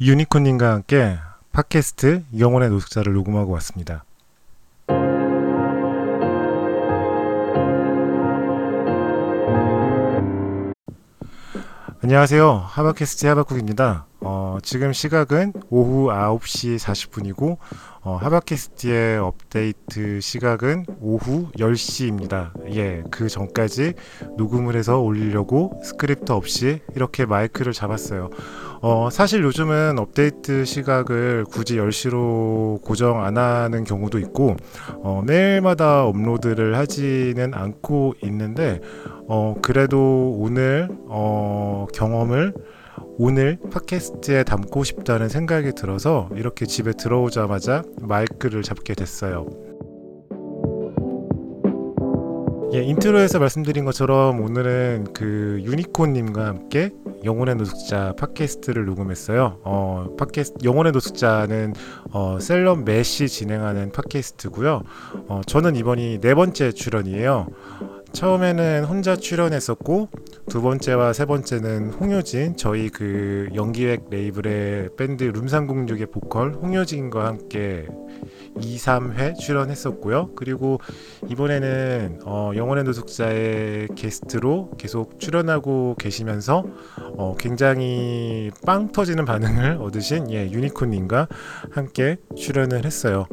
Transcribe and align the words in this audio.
유니콘님과 0.00 0.74
함께 0.74 1.18
팟캐스트 1.50 2.22
영혼의 2.38 2.70
노숙자를 2.70 3.14
녹음하고 3.14 3.50
왔습니다. 3.54 4.04
안녕하세요. 12.00 12.62
하바캐스트 12.64 13.26
하바쿡입니다. 13.26 14.06
어, 14.20 14.58
지금 14.62 14.92
시각은 14.92 15.52
오후 15.68 16.06
9시 16.08 16.78
40분이고 16.78 17.56
어, 18.02 18.16
하바캐스트의 18.16 19.18
업데이트 19.18 20.20
시각은 20.20 20.86
오후 21.00 21.50
10시입니다. 21.58 22.52
예, 22.72 23.02
그 23.10 23.28
전까지 23.28 23.94
녹음을 24.36 24.76
해서 24.76 25.00
올리려고 25.00 25.80
스크립트 25.82 26.30
없이 26.30 26.80
이렇게 26.94 27.26
마이크를 27.26 27.72
잡았어요. 27.72 28.30
어, 28.80 29.08
사실 29.10 29.42
요즘은 29.42 29.98
업데이트 29.98 30.64
시각을 30.64 31.46
굳이 31.50 31.78
10시로 31.78 32.80
고정 32.82 33.24
안 33.24 33.36
하는 33.36 33.82
경우도 33.82 34.20
있고 34.20 34.54
어, 35.02 35.22
매일마다 35.26 36.04
업로드를 36.04 36.76
하지는 36.76 37.54
않고 37.54 38.14
있는데 38.22 38.80
어, 39.28 39.54
그래도 39.62 40.34
오늘 40.38 40.88
어, 41.06 41.86
경험을 41.92 42.54
오늘 43.18 43.58
팟캐스트에 43.70 44.44
담고 44.44 44.84
싶다는 44.84 45.28
생각이 45.28 45.72
들어서 45.72 46.28
이렇게 46.34 46.66
집에 46.66 46.92
들어오자마자 46.92 47.82
마이크를 48.00 48.62
잡게 48.62 48.94
됐어요. 48.94 49.46
예, 52.72 52.82
인트로에서 52.82 53.38
말씀드린 53.38 53.84
것처럼 53.84 54.40
오늘은 54.40 55.12
그 55.14 55.60
유니콘님과 55.62 56.46
함께 56.46 56.90
영혼의 57.24 57.56
노숙자 57.56 58.14
팟캐스트를 58.18 58.84
녹음했어요. 58.84 59.58
어, 59.64 60.14
팟캐스트 60.18 60.64
영혼의 60.64 60.92
노숙자는 60.92 61.72
어, 62.12 62.38
셀럽 62.40 62.84
매시 62.84 63.28
진행하는 63.28 63.90
팟캐스트고요. 63.90 64.82
어, 65.28 65.40
저는 65.46 65.76
이번이 65.76 66.20
네 66.20 66.34
번째 66.34 66.72
출연이에요. 66.72 67.46
처음에는 68.12 68.84
혼자 68.84 69.16
출연했었고 69.16 70.08
두 70.48 70.62
번째와 70.62 71.12
세 71.12 71.26
번째는 71.26 71.90
홍효진 71.90 72.56
저희 72.56 72.88
그 72.88 73.48
연기획 73.54 74.08
레이블의 74.10 74.90
밴드 74.96 75.24
룸상공육의 75.24 76.06
보컬 76.06 76.54
홍효진과 76.54 77.26
함께 77.26 77.86
2, 78.60 78.76
3회 78.76 79.38
출연했었고요. 79.38 80.30
그리고 80.34 80.80
이번에는 81.28 82.20
어, 82.24 82.52
영원의 82.56 82.84
노숙자의 82.84 83.88
게스트로 83.94 84.72
계속 84.78 85.20
출연하고 85.20 85.96
계시면서 85.98 86.64
어, 87.16 87.36
굉장히 87.38 88.50
빵 88.66 88.90
터지는 88.90 89.24
반응을 89.24 89.78
얻으신 89.82 90.30
예, 90.32 90.50
유니콘님과 90.50 91.28
함께 91.70 92.16
출연을 92.36 92.84
했어요. 92.84 93.26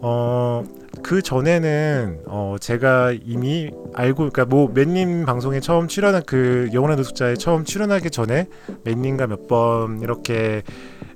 어, 0.00 0.62
그 1.02 1.22
전에는 1.22 2.22
어 2.26 2.56
제가 2.60 3.12
이미 3.24 3.70
알고 3.94 4.16
그러니까 4.30 4.44
뭐 4.44 4.70
맨님 4.72 5.24
방송에 5.24 5.60
처음 5.60 5.88
출연한 5.88 6.22
그 6.26 6.68
영원한 6.72 6.96
노숙자에 6.96 7.34
처음 7.34 7.64
출연하기 7.64 8.10
전에 8.10 8.48
맨님과 8.84 9.26
몇 9.28 9.44
번 9.46 10.00
이렇게 10.00 10.62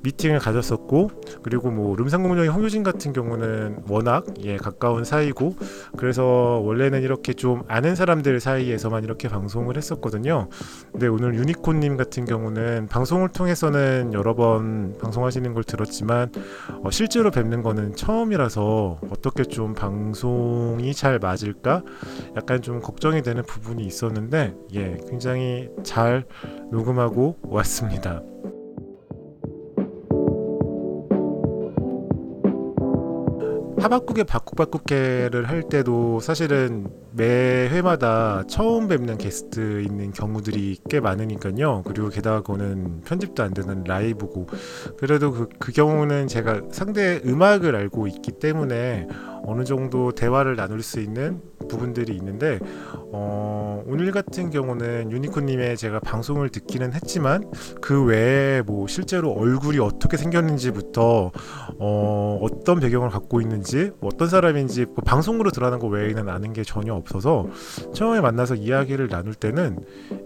미팅을 0.03 0.39
가졌었고 0.39 1.11
그리고 1.43 1.71
뭐 1.71 1.97
룸상공룡의 1.97 2.51
홍효진 2.51 2.83
같은 2.83 3.13
경우는 3.13 3.79
워낙 3.89 4.25
예 4.45 4.57
가까운 4.57 5.05
사이고 5.05 5.57
그래서 5.97 6.25
원래는 6.63 7.03
이렇게 7.03 7.33
좀 7.33 7.63
아는 7.69 7.95
사람들 7.95 8.39
사이에서만 8.41 9.05
이렇게 9.05 9.29
방송을 9.29 9.77
했었거든요. 9.77 10.49
근데 10.93 11.07
오늘 11.09 11.35
유니콘님 11.35 11.97
같은 11.97 12.25
경우는 12.27 12.89
방송을 12.89 13.31
통해서는 13.31 14.13
여러 14.13 14.35
번 14.35 14.95
방송하시는 15.01 15.53
걸 15.55 15.65
들었지만 15.65 16.31
어, 16.85 16.91
실제로 16.91 17.31
뵙는 17.31 17.63
거는 17.63 17.97
처음이라서 17.97 19.01
어떻게 19.11 19.45
좀 19.45 19.68
방송이 19.75 20.95
잘 20.95 21.19
맞을까 21.19 21.83
약간 22.37 22.63
좀 22.63 22.81
걱정이 22.81 23.23
되는 23.23 23.43
부분이 23.43 23.85
있었는데 23.85 24.55
예 24.75 24.99
굉장히 25.09 25.69
잘 25.83 26.25
녹음하고 26.71 27.37
왔습니다. 27.43 28.23
하박국의 33.81 34.25
바꾸바꾸케를 34.25 35.49
할 35.49 35.63
때도 35.63 36.21
사실은 36.21 36.89
매 37.19 37.69
회마다 37.69 38.45
처음 38.47 38.87
뵙는 38.87 39.19
게스트 39.19 39.83
있는 39.83 40.13
경우들이 40.13 40.79
꽤 40.89 41.01
많으니까요. 41.01 41.83
그리고 41.85 42.11
게다가 42.11 42.43
그거는 42.43 43.01
편집도 43.01 43.43
안 43.43 43.53
되는 43.53 43.83
라이브고 43.83 44.47
그래도 44.97 45.33
그, 45.33 45.49
그 45.59 45.73
경우는 45.73 46.29
제가 46.29 46.63
상대 46.71 47.21
음악을 47.27 47.75
알고 47.75 48.07
있기 48.07 48.33
때문에 48.39 49.09
어느 49.45 49.65
정도 49.65 50.13
대화를 50.13 50.55
나눌 50.55 50.83
수 50.83 51.01
있는 51.01 51.41
부분들이 51.69 52.15
있는데 52.15 52.61
어, 53.13 53.83
오늘 53.87 54.13
같은 54.13 54.51
경우는 54.51 55.11
유니콘님의 55.11 55.77
제가 55.77 56.01
방송을 56.01 56.51
듣기는 56.51 56.93
했지만 56.93 57.51
그 57.81 58.05
외에 58.05 58.63
뭐 58.63 58.87
실제로 58.87 59.33
얼굴이 59.33 59.79
어떻게 59.79 60.17
생겼는지부터 60.17 61.33
어, 61.79 62.39
어떤 62.43 62.79
배경을 62.79 63.11
갖고 63.11 63.41
있는지 63.41 63.91
뭐 63.99 64.11
어떤 64.13 64.29
사람인지 64.29 64.87
뭐 64.87 64.97
방송으로 65.05 65.51
드러나는 65.51 65.79
거 65.79 65.89
외에는 65.89 66.29
아는 66.29 66.53
게 66.53 66.63
전혀 66.63 66.95
없 66.95 67.08
어서 67.15 67.47
처음에 67.95 68.21
만나서 68.21 68.55
이야기를 68.55 69.09
나눌 69.09 69.35
때는 69.35 69.79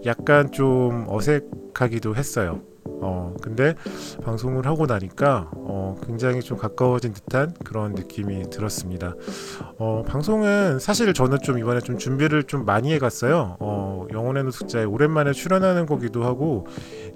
약간 0.05 0.51
좀 0.51 1.05
어색하기도 1.07 2.15
했어요. 2.15 2.61
어, 2.85 3.35
근데 3.41 3.75
방송을 4.23 4.65
하고 4.65 4.85
나니까 4.85 5.49
어, 5.53 5.95
굉장히 6.05 6.41
좀 6.41 6.57
가까워진 6.57 7.13
듯한 7.13 7.53
그런 7.63 7.93
느낌이 7.93 8.49
들었습니다. 8.49 9.15
어, 9.77 10.03
방송은 10.07 10.79
사실 10.79 11.13
저는 11.13 11.39
좀 11.43 11.59
이번에 11.59 11.81
좀 11.81 11.97
준비를 11.97 12.43
좀 12.43 12.65
많이 12.65 12.93
해갔어요. 12.93 13.57
어, 13.59 14.07
영혼의 14.11 14.43
노숙자에 14.45 14.85
오랜만에 14.85 15.33
출연하는 15.33 15.85
거기도 15.85 16.23
하고 16.23 16.67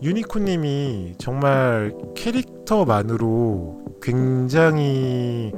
유니콘님이 0.03 1.15
정말 1.17 1.93
캐릭터만으로 2.15 3.85
굉장히 4.01 5.53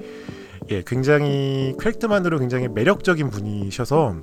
예, 0.72 0.84
굉장히 0.85 1.74
캐릭터만으로 1.81 2.38
굉장히 2.38 2.68
매력적인 2.68 3.30
분이셔서 3.31 4.18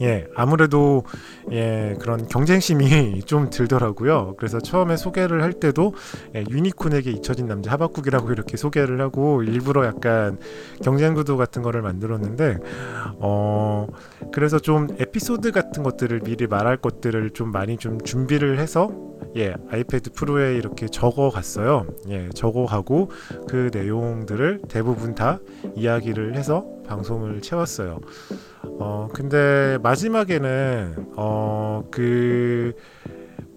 예, 0.00 0.26
아무래도 0.34 1.04
예, 1.52 1.96
그런 2.00 2.26
경쟁심이 2.28 3.22
좀 3.26 3.50
들더라고요. 3.50 4.34
그래서 4.36 4.58
처음에 4.60 4.96
소개를 4.96 5.42
할 5.42 5.54
때도 5.54 5.94
예, 6.34 6.44
유니콘에게 6.48 7.10
잊혀진 7.10 7.46
남자 7.46 7.72
하박국이라고 7.72 8.32
이렇게 8.32 8.56
소개를 8.56 9.00
하고 9.00 9.42
일부러 9.42 9.86
약간 9.86 10.38
경쟁 10.82 11.14
구도 11.14 11.36
같은 11.36 11.62
거를 11.62 11.82
만들었는데 11.82 12.58
어, 13.18 13.86
그래서 14.32 14.58
좀 14.58 14.88
에피소드 14.98 15.52
같은 15.52 15.82
것들을 15.82 16.20
미리 16.20 16.46
말할 16.46 16.76
것들을 16.78 17.30
좀 17.30 17.52
많이 17.52 17.76
좀 17.76 18.00
준비를 18.00 18.58
해서 18.58 18.90
예, 19.36 19.54
아이패드 19.70 20.12
프로에 20.12 20.56
이렇게 20.56 20.88
적어 20.88 21.30
갔어요. 21.30 21.86
예, 22.08 22.28
적어 22.34 22.64
가고 22.64 23.10
그 23.48 23.70
내용들을 23.72 24.62
대부분 24.68 25.14
다 25.14 25.40
이야기를 25.74 26.36
해서 26.36 26.66
방송을 26.86 27.42
채웠어요. 27.42 28.00
어 28.78 29.08
근데 29.12 29.78
마지막에는 29.82 31.12
어 31.16 31.66
그 31.90 32.74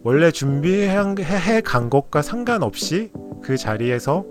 원래 0.03 0.31
준비해 0.31 1.61
간 1.61 1.89
것과 1.89 2.21
상관없이 2.21 3.11
그 3.43 3.57
자리에서 3.57 4.25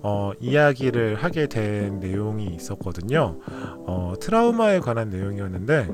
어, 0.00 0.30
이야기를 0.38 1.16
하게 1.16 1.48
된 1.48 1.98
내용이 1.98 2.46
있었거든요. 2.54 3.40
어, 3.86 4.14
트라우마에 4.20 4.78
관한 4.78 5.08
내용이었는데, 5.08 5.88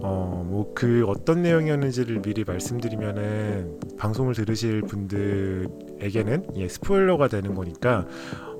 어, 0.00 0.44
뭐 0.46 0.72
그 0.74 1.04
어떤 1.08 1.42
내용이었는지를 1.42 2.22
미리 2.22 2.44
말씀드리면은 2.44 3.80
방송을 3.98 4.34
들으실 4.34 4.82
분들에게는 4.82 6.46
예, 6.56 6.68
스포일러가 6.68 7.26
되는 7.26 7.54
거니까 7.54 8.06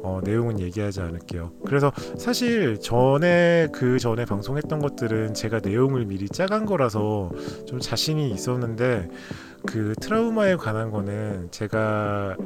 어, 0.08 0.20
내용은 0.24 0.58
얘기하지 0.58 1.00
않을게요. 1.02 1.52
그래서 1.66 1.92
사실 2.16 2.80
전에 2.80 3.68
그 3.72 3.98
전에 3.98 4.24
방송했던 4.24 4.78
것들은 4.78 5.34
제가 5.34 5.60
내용을 5.60 6.06
미리 6.06 6.28
짜간 6.28 6.64
거라서 6.64 7.30
좀 7.66 7.78
자신이 7.78 8.30
있었는데 8.30 9.08
그 9.66 9.92
트라우마에 10.00 10.56
관한 10.56 10.90
거는 10.90 11.48
제가 11.50 12.36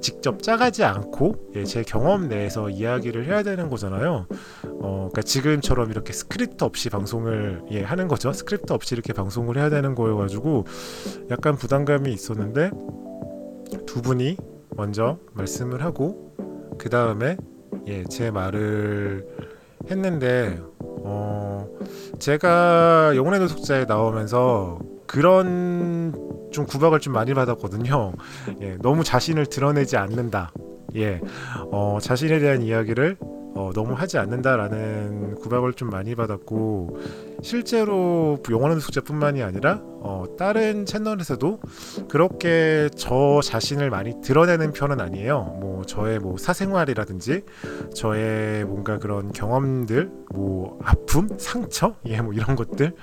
직접 0.00 0.42
짜가지 0.42 0.82
않고 0.84 1.52
예, 1.54 1.64
제 1.64 1.82
경험 1.82 2.28
내에서 2.28 2.68
이야기를 2.68 3.26
해야 3.26 3.42
되는 3.44 3.70
거잖아요. 3.70 4.26
어, 4.64 5.08
그러니까 5.10 5.22
지금처럼 5.22 5.90
이렇게 5.90 6.12
스크립트 6.12 6.64
없이 6.64 6.90
방송을 6.90 7.62
예, 7.70 7.82
하는 7.82 8.08
거죠. 8.08 8.32
스크립트 8.32 8.72
없이 8.72 8.94
이렇게 8.94 9.12
방송을 9.12 9.56
해야 9.56 9.70
되는 9.70 9.94
거여가지고 9.94 10.66
약간 11.30 11.56
부담감이 11.56 12.12
있었는데 12.12 12.70
두 13.86 14.02
분이 14.02 14.36
먼저 14.76 15.18
말씀을 15.32 15.82
하고 15.82 16.26
그 16.78 16.90
다음에 16.90 17.36
예, 17.86 18.04
제 18.04 18.30
말을 18.30 19.26
했는데 19.90 20.58
어, 20.80 21.68
제가 22.18 23.12
영혼의 23.16 23.40
노숙자에 23.40 23.84
나오면서 23.84 24.78
그런 25.06 26.14
좀 26.52 26.66
구박을 26.66 27.00
좀 27.00 27.12
많이 27.12 27.34
받았거든요. 27.34 28.12
예, 28.60 28.76
너무 28.80 29.04
자신을 29.04 29.46
드러내지 29.46 29.96
않는다. 29.96 30.52
예, 30.96 31.20
어, 31.70 31.98
자신에 32.00 32.38
대한 32.38 32.62
이야기를 32.62 33.18
어, 33.56 33.72
너무 33.74 33.94
하지 33.94 34.18
않는다라는 34.18 35.36
구박을 35.36 35.72
좀 35.72 35.88
많이 35.90 36.14
받았고 36.14 36.98
실제로 37.42 38.38
영원한 38.50 38.80
숙제뿐만이 38.80 39.42
아니라 39.42 39.80
어, 40.08 40.24
다른 40.38 40.86
채널에서도 40.86 41.58
그렇게 42.08 42.88
저 42.96 43.40
자신을 43.42 43.90
많이 43.90 44.20
드러내는 44.20 44.72
편은 44.72 45.00
아니에요. 45.00 45.56
뭐 45.60 45.82
저의 45.84 46.18
뭐 46.18 46.36
사생활이라든지 46.36 47.42
저의 47.94 48.64
뭔가 48.64 48.98
그런 48.98 49.32
경험들, 49.32 50.10
뭐 50.32 50.78
아픔, 50.84 51.28
상처, 51.38 51.96
예, 52.06 52.20
뭐 52.20 52.32
이런 52.32 52.56
것들, 52.56 52.94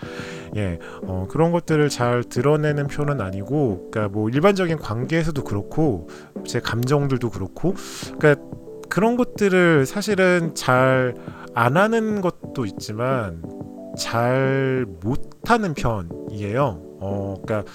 예, 0.55 0.79
어, 1.01 1.27
그런 1.29 1.51
것들을 1.51 1.89
잘 1.89 2.23
드러내는 2.23 2.87
편은 2.87 3.19
아니고, 3.19 3.89
그러니까 3.91 4.07
뭐 4.07 4.29
일반적인 4.29 4.77
관계에서도 4.77 5.43
그렇고 5.43 6.07
제 6.45 6.59
감정들도 6.59 7.29
그렇고, 7.31 7.73
그러니까 8.17 8.41
그런 8.93 9.17
것들을 9.17 9.85
사실은 9.85 10.53
잘 10.55 11.15
안 11.55 11.77
하는 11.77 12.21
것도 12.21 12.65
있지만 12.65 13.43
잘 13.97 14.87
못하는 15.01 15.73
편이에요. 15.75 16.81
어, 16.99 17.35
그러니까 17.45 17.71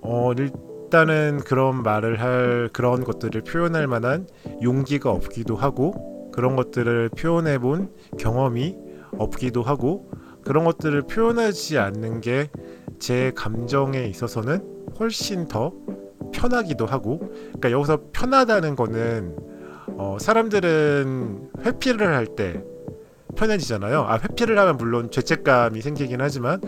어, 0.00 0.32
일단은 0.32 1.40
그런 1.44 1.82
말을 1.82 2.20
할 2.20 2.70
그런 2.72 3.04
것들을 3.04 3.42
표현할 3.42 3.86
만한 3.86 4.26
용기가 4.62 5.10
없기도 5.10 5.56
하고 5.56 6.30
그런 6.32 6.56
것들을 6.56 7.10
표현해 7.10 7.58
본 7.58 7.90
경험이 8.18 8.76
없기도 9.18 9.62
하고 9.62 10.10
그런 10.42 10.64
것들을 10.64 11.02
표현하지 11.02 11.78
않는 11.78 12.20
게 12.20 12.48
제 12.98 13.32
감정에 13.34 14.04
있어서는 14.04 14.60
훨씬 15.00 15.48
더 15.48 15.72
편하기도 16.32 16.84
하고 16.84 17.18
그러니까 17.18 17.70
여기서 17.70 18.00
편하다는 18.12 18.76
거는 18.76 19.36
어, 20.00 20.16
사람들은 20.18 21.50
회피를 21.66 22.14
할 22.16 22.26
때 22.34 22.62
편해지잖아요. 23.36 24.00
아 24.08 24.18
회피를 24.18 24.58
하면 24.58 24.76
물론 24.76 25.10
죄책감이 25.10 25.82
생기긴 25.82 26.20
하지만 26.20 26.60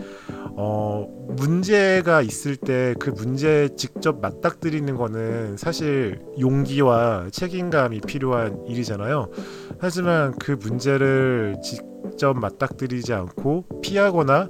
어, 0.55 1.07
문제가 1.29 2.21
있을 2.21 2.55
때 2.55 2.93
그 2.99 3.09
문제에 3.09 3.69
직접 3.75 4.21
맞닥뜨리는 4.21 4.95
거는 4.95 5.57
사실 5.57 6.21
용기와 6.39 7.27
책임감이 7.31 8.01
필요한 8.01 8.63
일이잖아요. 8.67 9.29
하지만 9.79 10.35
그 10.39 10.51
문제를 10.51 11.57
직접 11.63 12.37
맞닥뜨리지 12.37 13.13
않고 13.13 13.65
피하거나 13.81 14.47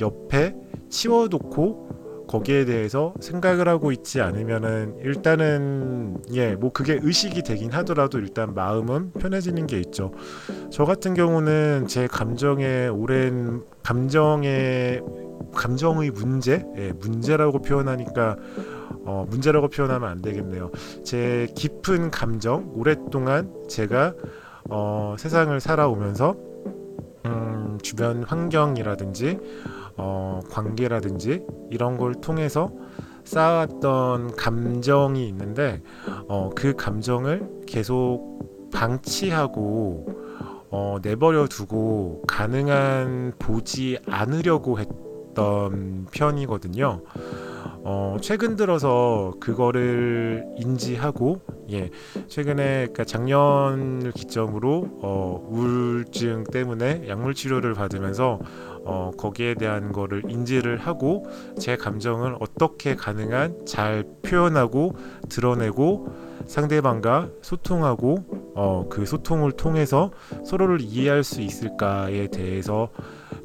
옆에 0.00 0.54
치워놓고 0.90 1.95
거기에 2.28 2.64
대해서 2.64 3.14
생각을 3.20 3.68
하고 3.68 3.92
있지 3.92 4.20
않으면은 4.20 4.98
일단은 5.02 6.18
예 6.32 6.56
뭐 6.56 6.72
그게 6.72 6.98
의식이 7.02 7.42
되긴 7.42 7.70
하더라도 7.72 8.18
일단 8.18 8.54
마음은 8.54 9.12
편해지는 9.12 9.66
게 9.66 9.78
있죠. 9.80 10.12
저 10.70 10.84
같은 10.84 11.14
경우는 11.14 11.86
제 11.88 12.06
감정의 12.06 12.88
오랜 12.88 13.62
감정의 13.82 15.02
감정의 15.54 16.10
문제 16.10 16.64
예 16.76 16.92
문제라고 16.92 17.60
표현하니까 17.62 18.36
어 19.04 19.26
문제라고 19.28 19.68
표현하면 19.68 20.08
안 20.08 20.22
되겠네요. 20.22 20.70
제 21.04 21.46
깊은 21.54 22.10
감정 22.10 22.72
오랫동안 22.74 23.52
제가 23.68 24.14
어 24.68 25.14
세상을 25.18 25.58
살아오면서 25.60 26.36
음 27.26 27.55
주변 27.82 28.22
환경이라든지 28.22 29.38
어, 29.96 30.40
관계라든지 30.50 31.44
이런 31.70 31.96
걸 31.96 32.14
통해서 32.14 32.70
쌓았던 33.24 34.36
감정이 34.36 35.26
있는데 35.28 35.82
어, 36.28 36.50
그 36.54 36.74
감정을 36.74 37.64
계속 37.66 38.70
방치하고 38.72 40.06
어, 40.70 40.98
내버려 41.02 41.46
두고 41.46 42.22
가능한 42.26 43.34
보지 43.38 43.98
않으려고 44.06 44.78
했던 44.78 46.06
편이거든요. 46.12 47.02
어, 47.88 48.16
최근 48.20 48.56
들어서 48.56 49.32
그거를 49.40 50.44
인지하고 50.56 51.40
예 51.70 51.90
최근에 52.28 52.86
그러니까 52.86 53.04
작년을 53.04 54.12
기점으로 54.12 54.88
어, 55.02 55.46
우울증 55.50 56.44
때문에 56.44 57.08
약물 57.08 57.34
치료를 57.34 57.74
받으면서 57.74 58.38
어, 58.84 59.10
거기에 59.16 59.54
대한 59.54 59.92
거를 59.92 60.22
인지를 60.28 60.78
하고 60.78 61.26
제 61.58 61.76
감정을 61.76 62.36
어떻게 62.38 62.94
가능한 62.94 63.66
잘 63.66 64.04
표현하고 64.22 64.94
드러내고 65.28 66.08
상대방과 66.46 67.30
소통하고 67.42 68.52
어, 68.54 68.86
그 68.88 69.04
소통을 69.04 69.52
통해서 69.52 70.12
서로를 70.44 70.80
이해할 70.80 71.24
수 71.24 71.40
있을까에 71.40 72.28
대해서 72.28 72.90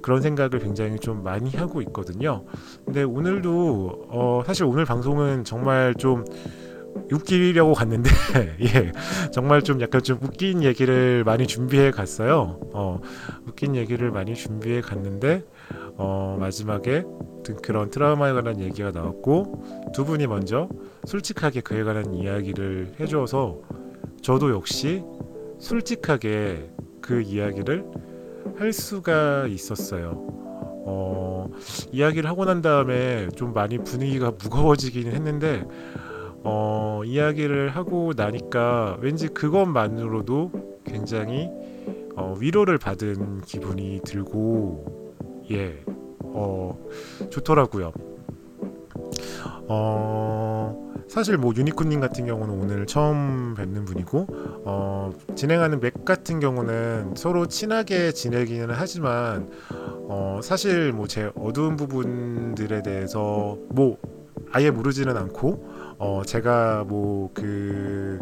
그런 0.02 0.22
생각을 0.22 0.60
굉장히 0.60 1.00
좀 1.00 1.24
많이 1.24 1.50
하고 1.52 1.82
있거든요. 1.82 2.46
근데 2.86 3.04
오늘도 3.04 4.08
어, 4.10 4.44
사실 4.46 4.66
오늘 4.66 4.86
방송은 4.86 5.44
정말 5.44 5.96
좀 5.96 6.24
웃기려고 7.12 7.74
갔는데 7.74 8.10
예 8.62 8.92
정말 9.32 9.62
좀 9.62 9.82
약간 9.82 10.02
좀 10.02 10.20
웃긴 10.22 10.64
얘기를 10.64 11.24
많이 11.24 11.48
준비해 11.48 11.92
갔어요. 11.92 12.60
어 12.74 13.00
웃긴 13.48 13.76
얘기를 13.76 14.12
많이 14.12 14.36
준비해 14.36 14.82
갔는데 14.82 15.44
어 15.98 16.38
마지막에 16.40 17.04
그런 17.62 17.90
트라우마에 17.90 18.34
관한 18.34 18.62
얘기가 18.62 18.92
나왔고 18.92 19.92
두 19.94 20.06
분이 20.06 20.28
먼저 20.28 20.70
솔직하게 21.06 21.62
그에 21.62 21.84
관한 21.84 22.14
이야기를 22.14 22.94
해줘서 23.00 23.60
저도 24.22 24.52
역시 24.52 25.04
솔직하게 25.60 26.70
그 27.02 27.22
이야기를 27.22 27.86
할 28.58 28.74
수가 28.74 29.48
있었어요. 29.48 30.28
어 30.84 31.48
이야기를 31.92 32.30
하고 32.30 32.46
난 32.46 32.62
다음에 32.62 33.28
좀 33.36 33.54
많이 33.54 33.78
분위기가 33.78 34.32
무거워지기는 34.32 35.12
했는데 35.14 35.64
어, 36.44 37.02
이야기를 37.06 37.70
하고 37.70 38.14
나니까 38.16 38.98
왠지 39.02 39.28
그것만으로도 39.28 40.52
굉장히 40.86 41.50
어, 42.16 42.36
위로를 42.40 42.78
받은 42.78 43.42
기분이 43.42 44.02
들고 44.06 45.16
예, 45.52 45.84
어, 46.20 46.78
좋더라고요. 47.30 47.92
어, 49.68 50.92
사실 51.08 51.38
뭐 51.38 51.54
유니콘님 51.56 52.00
같은 52.00 52.26
경우는 52.26 52.54
오늘 52.62 52.86
처음 52.86 53.54
뵙는 53.56 53.86
분이고 53.86 54.28
어, 54.66 55.12
진행하는 55.36 55.80
맥 55.80 56.06
같은 56.06 56.40
경우는 56.40 57.14
서로 57.16 57.46
친하게 57.48 58.12
지내기는 58.12 58.70
하지만 58.72 59.50
어, 59.70 60.40
사실 60.44 60.92
뭐 60.92 61.08
제 61.08 61.32
어두운 61.36 61.76
부분들에 61.76 62.82
대해서 62.82 63.58
뭐 63.70 63.98
아예 64.52 64.72
모르지는 64.72 65.16
않고 65.18 65.91
어 66.02 66.24
제가 66.26 66.84
뭐 66.88 67.30
그 67.34 68.20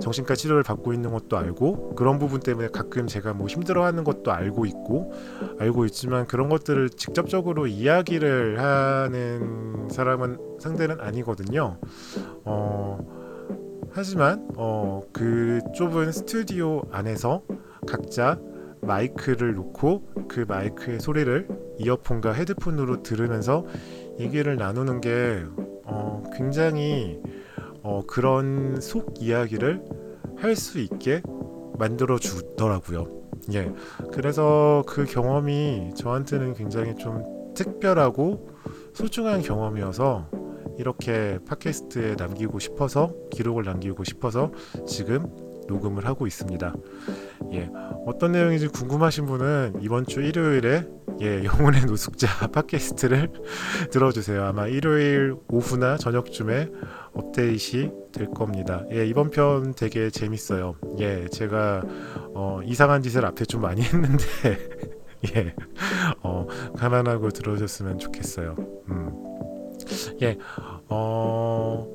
정신과 0.00 0.34
치료를 0.34 0.62
받고 0.62 0.92
있는 0.94 1.12
것도 1.12 1.36
알고 1.36 1.94
그런 1.94 2.18
부분 2.18 2.40
때문에 2.40 2.68
가끔 2.68 3.06
제가 3.06 3.34
뭐 3.34 3.46
힘들어하는 3.46 4.02
것도 4.02 4.32
알고 4.32 4.64
있고 4.66 5.12
알고 5.58 5.84
있지만 5.86 6.26
그런 6.26 6.48
것들을 6.48 6.90
직접적으로 6.90 7.66
이야기를 7.66 8.58
하는 8.60 9.88
사람은 9.90 10.38
상대는 10.58 11.00
아니거든요. 11.00 11.76
어 12.44 12.98
하지만 13.92 14.48
어 14.56 15.02
그 15.12 15.60
좁은 15.74 16.12
스튜디오 16.12 16.82
안에서 16.90 17.42
각자 17.86 18.38
마이크를 18.82 19.54
놓고 19.54 20.26
그 20.28 20.44
마이크의 20.48 21.00
소리를 21.00 21.48
이어폰과 21.78 22.32
헤드폰으로 22.32 23.02
들으면서 23.02 23.66
얘기를 24.18 24.56
나누는 24.56 25.00
게 25.00 25.42
어, 25.90 26.22
굉장히 26.36 27.18
어, 27.82 28.02
그런 28.06 28.80
속 28.80 29.14
이야기를 29.20 29.82
할 30.36 30.56
수 30.56 30.78
있게 30.78 31.22
만들어 31.78 32.18
주더라고요. 32.18 33.06
예. 33.52 33.72
그래서 34.12 34.82
그 34.86 35.04
경험이 35.04 35.92
저한테는 35.96 36.54
굉장히 36.54 36.94
좀 36.96 37.22
특별하고 37.54 38.48
소중한 38.94 39.42
경험이어서 39.42 40.28
이렇게 40.78 41.38
팟캐스트에 41.46 42.14
남기고 42.16 42.58
싶어서 42.58 43.14
기록을 43.30 43.64
남기고 43.64 44.04
싶어서 44.04 44.52
지금 44.86 45.26
녹음을 45.68 46.06
하고 46.06 46.26
있습니다. 46.26 46.74
예, 47.52 47.70
어떤 48.06 48.32
내용인지 48.32 48.68
궁금하신 48.68 49.26
분은 49.26 49.74
이번 49.82 50.06
주 50.06 50.20
일요일에 50.22 50.86
예, 51.20 51.44
영혼의 51.44 51.84
노숙자 51.84 52.26
팟캐스트를 52.50 53.30
들어주세요. 53.92 54.42
아마 54.44 54.66
일요일 54.66 55.36
오후나 55.48 55.98
저녁쯤에 55.98 56.68
업데이트 57.12 57.92
될 58.12 58.30
겁니다. 58.30 58.84
예, 58.90 59.06
이번 59.06 59.30
편 59.30 59.74
되게 59.74 60.08
재밌어요. 60.10 60.76
예, 60.98 61.28
제가 61.28 61.82
어, 62.34 62.60
이상한 62.64 63.02
짓을 63.02 63.26
앞에 63.26 63.44
좀 63.44 63.60
많이 63.60 63.82
했는데 63.84 64.24
예, 65.36 65.54
어, 66.22 66.46
감안하고 66.78 67.28
들어줬으면 67.30 67.98
좋겠어요. 67.98 68.56
음. 68.88 69.10
예, 70.22 70.38
어 70.88 71.86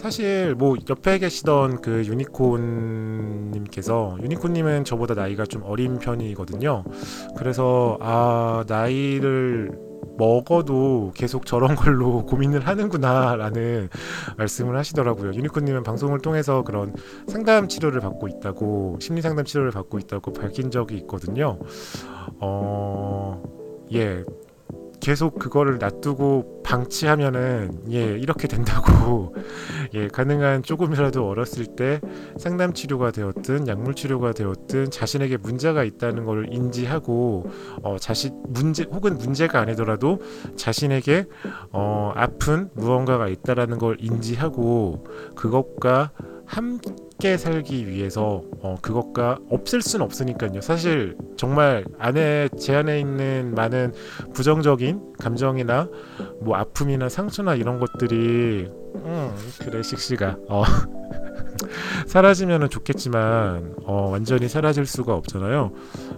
사실 0.00 0.54
뭐 0.54 0.76
옆에 0.88 1.18
계시던 1.18 1.82
그 1.82 2.06
유니콘님께서 2.06 4.16
유니콘님은 4.22 4.84
저보다 4.84 5.12
나이가 5.12 5.44
좀 5.44 5.62
어린 5.62 5.98
편이거든요. 5.98 6.84
그래서 7.36 7.98
아 8.00 8.64
나이를 8.66 9.72
먹어도 10.16 11.12
계속 11.14 11.44
저런 11.44 11.76
걸로 11.76 12.24
고민을 12.30 12.66
하는구나라는 12.66 13.90
말씀을 14.38 14.78
하시더라고요. 14.78 15.34
유니콘님은 15.34 15.82
방송을 15.82 16.20
통해서 16.20 16.62
그런 16.62 16.94
상담 17.28 17.68
치료를 17.68 18.00
받고 18.00 18.28
있다고 18.28 18.96
심리 19.02 19.20
상담 19.20 19.44
치료를 19.44 19.70
받고 19.70 19.98
있다고 19.98 20.32
밝힌 20.32 20.70
적이 20.70 20.96
있거든요. 20.98 21.58
어, 22.40 23.42
예, 23.92 24.24
계속 25.00 25.38
그거를 25.38 25.78
놔두고 25.78 26.62
방치하면은 26.62 27.82
예 27.90 28.18
이렇게 28.18 28.46
된다고. 28.46 29.34
예 29.94 30.08
가능한 30.08 30.62
조금이라도 30.62 31.26
어렸을 31.26 31.66
때 31.66 32.00
상담 32.38 32.72
치료가 32.72 33.10
되었든 33.10 33.66
약물 33.66 33.94
치료가 33.94 34.32
되었든 34.32 34.90
자신에게 34.90 35.38
문제가 35.38 35.82
있다는 35.84 36.24
걸 36.24 36.52
인지하고 36.52 37.50
어 37.82 37.96
자신 37.98 38.40
문제 38.48 38.84
혹은 38.84 39.18
문제가 39.18 39.60
아니더라도 39.60 40.20
자신에게 40.56 41.24
어 41.72 42.12
아픈 42.14 42.70
무언가가 42.74 43.28
있다라는 43.28 43.78
걸 43.78 43.96
인지하고 44.00 45.04
그것과 45.34 46.12
함께 46.46 46.94
살기 47.20 47.88
위해서 47.88 48.42
어 48.62 48.76
그것과 48.80 49.38
없앨 49.50 49.82
수는 49.82 50.04
없으니까요. 50.04 50.60
사실 50.60 51.16
정말 51.36 51.84
안에 51.98 52.48
제 52.58 52.74
안에 52.74 53.00
있는 53.00 53.54
많은 53.54 53.92
부정적인 54.32 55.14
감정이나 55.18 55.88
뭐 56.40 56.56
아픔이나 56.56 57.08
상처나 57.08 57.54
이런 57.54 57.78
것들이 57.78 58.68
음 58.96 59.30
그래 59.60 59.82
식시가 59.82 60.36
어 60.48 60.62
사라지면은 62.06 62.70
좋겠지만 62.70 63.74
어 63.84 64.08
완전히 64.10 64.48
사라질 64.48 64.86
수가 64.86 65.14
없잖아요. 65.14 65.72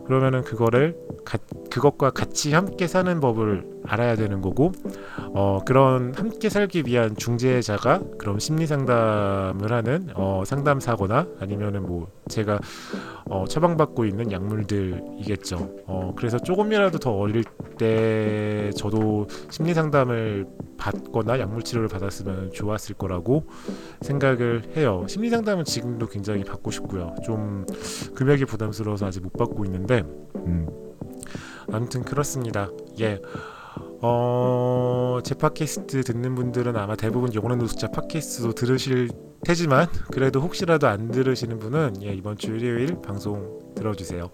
그러면은 0.07 0.43
그거를 0.43 0.97
가, 1.25 1.39
그것과 1.71 2.11
같이 2.11 2.53
함께 2.53 2.87
사는 2.87 3.21
법을 3.21 3.65
알아야 3.87 4.17
되는 4.17 4.41
거고 4.41 4.73
어 5.35 5.61
그런 5.67 6.15
함께 6.15 6.49
살기 6.49 6.85
위한 6.87 7.17
중재자가 7.17 8.01
그럼 8.19 8.39
심리 8.39 8.67
상담을 8.67 9.73
하는 9.73 10.09
어 10.15 10.43
상담사거나 10.47 11.27
아니면은 11.41 11.83
뭐 11.83 12.09
제가 12.29 12.59
어 13.33 13.47
처방받고 13.47 14.05
있는 14.05 14.31
약물들이겠죠. 14.31 15.85
어 15.87 16.13
그래서 16.15 16.39
조금이라도 16.39 16.99
더 16.99 17.13
어릴 17.13 17.45
때 17.79 18.71
저도 18.77 19.27
심리 19.49 19.73
상담을 19.73 20.47
받거나 20.77 21.41
약물 21.41 21.63
치료를 21.63 21.89
받았으면 21.89 22.51
좋았을 22.53 22.95
거라고 22.95 23.47
생각을 24.03 24.77
해요. 24.77 25.07
심리 25.09 25.31
상담은 25.31 25.65
지금도 25.65 26.09
굉장히 26.09 26.45
받고 26.45 26.71
싶고요. 26.73 27.15
좀 27.25 27.65
금액이 28.15 28.45
부담스러워서 28.45 29.07
아직 29.07 29.23
못 29.23 29.33
받고 29.33 29.65
있는데 29.65 30.03
음. 30.37 30.69
아무튼 31.73 32.03
그렇습니다. 32.03 32.69
예. 33.01 33.19
어, 34.03 35.21
제 35.25 35.35
팟캐스트 35.35 36.03
듣는 36.03 36.35
분들은 36.35 36.77
아마 36.77 36.97
대부분 36.97 37.33
영원한 37.33 37.61
노숙자 37.61 37.87
팟캐스트도 37.93 38.53
들으실 38.53 39.09
테지만 39.45 39.89
그래도 40.13 40.41
혹시라도 40.41 40.87
안 40.87 41.11
들으시는 41.11 41.59
분은 41.59 42.03
예, 42.03 42.15
이번 42.15 42.37
주 42.37 42.57
일요일 42.57 43.01
방송 43.03 43.75
들어주세요. 43.75 44.31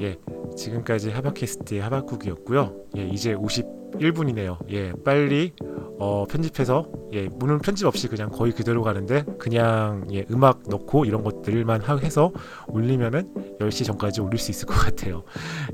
예, 0.00 0.18
지금까지 0.56 1.10
하바캐스트의 1.10 1.80
하바쿡이었고요. 1.82 2.74
예, 2.96 3.08
이제 3.08 3.34
51분이네요. 3.34 4.58
예, 4.70 4.92
빨리 5.04 5.52
어, 5.98 6.26
편집해서 6.28 6.86
예, 7.12 7.28
물론 7.28 7.58
편집 7.58 7.86
없이 7.86 8.06
그냥 8.08 8.30
거의 8.30 8.52
그대로 8.52 8.82
가는데 8.82 9.24
그냥 9.38 10.06
예, 10.12 10.24
음악 10.30 10.62
넣고 10.68 11.04
이런 11.04 11.24
것들만 11.24 11.80
하, 11.80 11.96
해서 11.96 12.32
올리면은 12.68 13.56
10시 13.60 13.84
전까지 13.84 14.20
올릴 14.20 14.38
수 14.38 14.50
있을 14.50 14.66
것 14.66 14.74
같아요. 14.74 15.24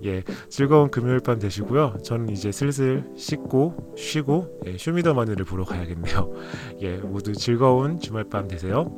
예, 0.04 0.22
즐거운 0.48 0.90
금요일 0.90 1.20
밤 1.20 1.38
되시고요. 1.38 1.98
저는 2.02 2.30
이제 2.30 2.52
슬슬 2.52 3.04
씻고 3.16 3.94
쉬고 3.96 4.60
예, 4.66 4.78
쇼미더머니를 4.78 5.44
보러 5.44 5.64
가야겠네요. 5.64 6.32
예, 6.82 6.96
모두 6.96 7.34
즐거운 7.34 7.98
주말 7.98 8.24
밤 8.24 8.48
되세요. 8.48 8.90